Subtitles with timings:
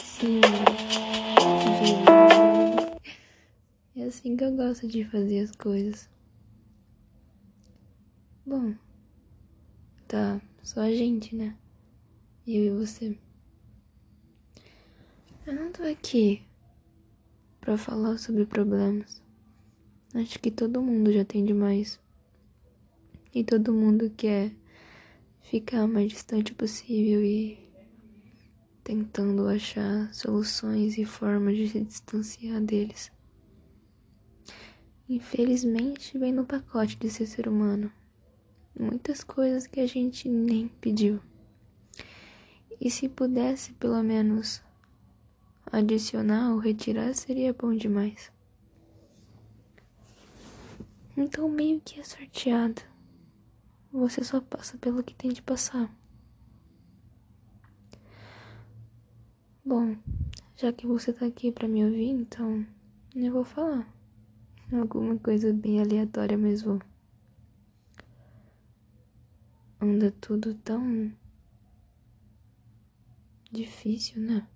[0.00, 0.40] Sim.
[3.94, 6.10] É assim que eu gosto de fazer as coisas.
[8.44, 8.74] Bom,
[10.08, 11.56] tá só a gente, né?
[12.46, 13.16] Eu e você.
[15.46, 16.42] Eu não tô aqui
[17.60, 19.22] pra falar sobre problemas.
[20.14, 22.00] Acho que todo mundo já tem demais.
[23.34, 24.52] E todo mundo quer
[25.50, 27.58] ficar o mais distante possível e
[28.84, 33.10] tentando achar soluções e formas de se distanciar deles.
[35.08, 37.90] Infelizmente, vem no pacote de ser ser humano
[38.78, 41.18] muitas coisas que a gente nem pediu.
[42.78, 44.62] E se pudesse pelo menos
[45.72, 48.30] adicionar ou retirar, seria bom demais.
[51.16, 52.82] Então, meio que é sorteado.
[53.92, 55.90] Você só passa pelo que tem de passar.
[59.64, 59.96] Bom,
[60.56, 62.66] já que você tá aqui para me ouvir, então
[63.14, 63.92] eu vou falar.
[64.72, 66.80] Alguma coisa bem aleatória, mas vou
[69.80, 71.12] anda tudo tão
[73.50, 74.46] difícil, né?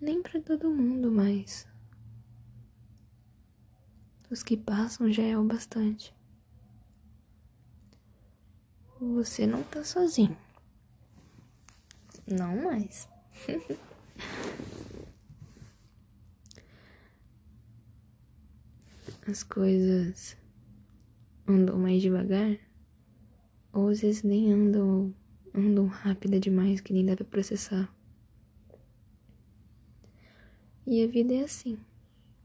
[0.00, 1.68] Nem para todo mundo, mas
[4.30, 6.12] os que passam já é o bastante.
[9.02, 10.36] Você não tá sozinho.
[12.24, 13.08] Não mais.
[19.26, 20.36] As coisas
[21.48, 22.56] andam mais devagar,
[23.72, 25.12] ou às vezes nem andam,
[25.52, 27.92] andam rápida demais que nem dá pra processar.
[30.86, 31.76] E a vida é assim,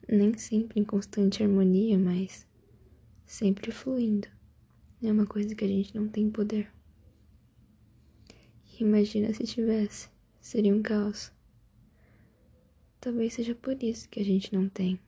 [0.10, 2.48] nem sempre em constante harmonia, mas
[3.28, 4.37] sempre fluindo.
[5.02, 6.72] É uma coisa que a gente não tem poder.
[8.80, 10.10] Imagina se tivesse,
[10.42, 11.32] seria um caos.
[13.00, 15.00] Talvez seja por isso que a gente não tem.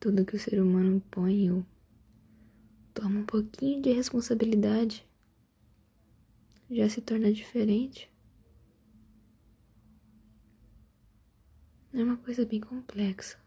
[0.00, 1.64] Tudo que o ser humano põe ou
[2.92, 5.08] toma um pouquinho de responsabilidade,
[6.68, 8.10] já se torna diferente.
[11.92, 13.38] É uma coisa bem complexa.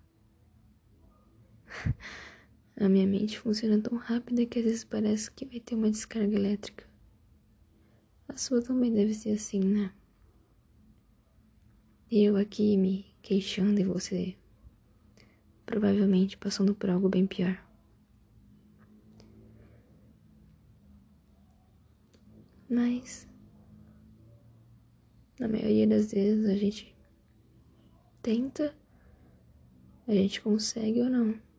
[2.75, 6.35] A minha mente funciona tão rápida que às vezes parece que vai ter uma descarga
[6.35, 6.85] elétrica.
[8.27, 9.93] A sua também deve ser assim, né?
[12.11, 14.35] Eu aqui me queixando e você
[15.65, 17.63] provavelmente passando por algo bem pior.
[22.69, 23.27] Mas
[25.39, 26.95] na maioria das vezes a gente
[28.21, 28.75] tenta,
[30.07, 31.52] a gente consegue ou não.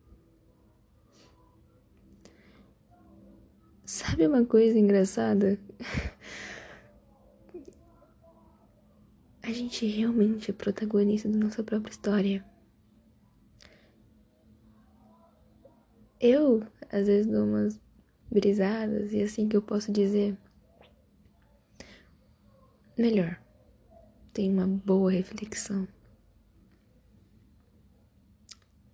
[3.95, 5.57] Sabe uma coisa engraçada?
[9.41, 12.45] a gente realmente é protagonista da nossa própria história.
[16.19, 17.79] Eu, às vezes, dou umas
[18.29, 20.37] brisadas e assim que eu posso dizer.
[22.97, 23.41] Melhor,
[24.33, 25.87] tem uma boa reflexão.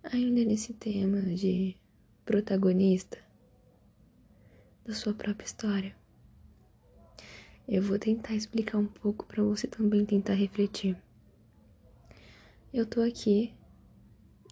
[0.04, 1.76] Ainda nesse tema de
[2.24, 3.31] protagonista
[4.84, 5.96] da sua própria história,
[7.68, 10.96] eu vou tentar explicar um pouco para você também tentar refletir.
[12.72, 13.54] Eu tô aqui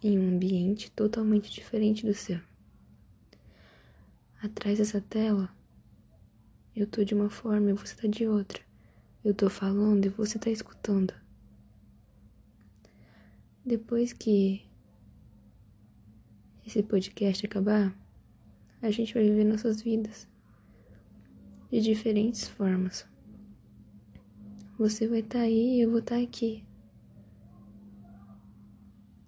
[0.03, 2.39] em um ambiente totalmente diferente do seu.
[4.41, 5.55] Atrás dessa tela,
[6.75, 8.63] eu tô de uma forma e você tá de outra.
[9.23, 11.13] Eu tô falando e você tá escutando.
[13.63, 14.65] Depois que
[16.65, 17.95] esse podcast acabar,
[18.81, 20.27] a gente vai viver nossas vidas
[21.71, 23.05] de diferentes formas.
[24.77, 26.65] Você vai estar tá aí e eu vou estar tá aqui.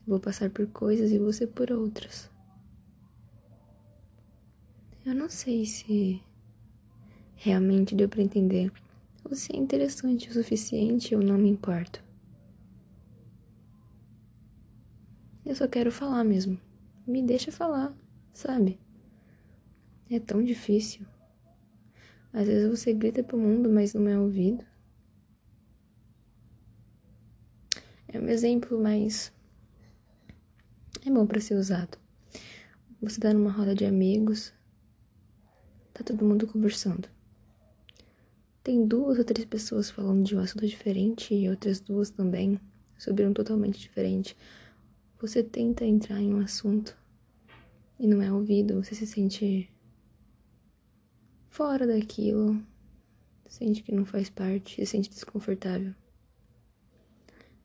[0.05, 2.29] Vou passar por coisas e você por outras.
[5.05, 6.21] Eu não sei se
[7.35, 8.71] realmente deu para entender
[9.23, 12.03] ou se é interessante o suficiente, eu não me importo.
[15.45, 16.59] Eu só quero falar mesmo.
[17.05, 17.93] Me deixa falar,
[18.33, 18.79] sabe?
[20.13, 21.05] É tão difícil.
[22.31, 24.63] Às vezes você grita pro mundo, mas não é ouvido.
[28.07, 29.33] É um exemplo, mas
[31.05, 31.97] é bom para ser usado.
[33.01, 34.53] Você tá numa roda de amigos,
[35.93, 37.09] tá todo mundo conversando
[38.63, 42.57] tem duas ou três pessoas falando de um assunto diferente e outras duas também
[42.97, 44.37] sobre um totalmente diferente.
[45.19, 46.97] Você tenta entrar em um assunto
[47.99, 49.69] e não é ouvido, você se sente
[51.53, 52.59] fora daquilo,
[53.47, 55.93] sente que não faz parte, se sente desconfortável.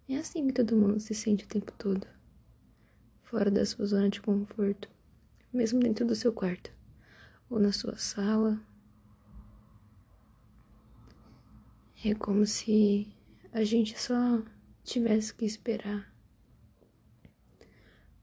[0.06, 2.06] É assim que todo mundo se sente o tempo todo,
[3.23, 4.90] fora da sua zona de conforto,
[5.50, 6.70] mesmo dentro do seu quarto,
[7.49, 8.61] ou na sua sala.
[12.05, 13.11] É como se
[13.50, 14.43] a gente só
[14.84, 16.14] tivesse que esperar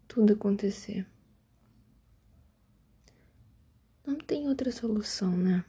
[0.08, 1.08] tudo acontecer.
[4.06, 5.66] Não tem outra solução, né?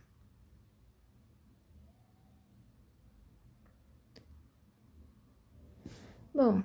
[6.33, 6.63] Bom,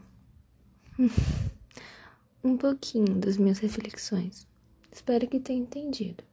[2.44, 4.48] um pouquinho das minhas reflexões.
[4.92, 6.24] Espero que tenha entendido.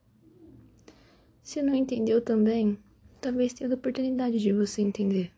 [1.42, 2.78] Se não entendeu também,
[3.18, 5.32] talvez tenha a oportunidade de você entender.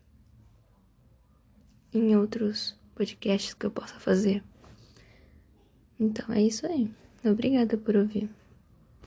[1.95, 4.43] Em outros podcasts que eu possa fazer.
[5.99, 6.91] Então é isso aí.
[7.25, 8.29] Obrigada por ouvir.